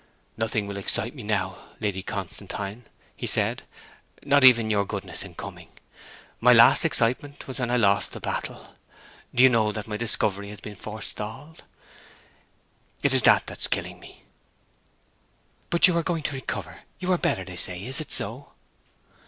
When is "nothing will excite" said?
0.35-1.13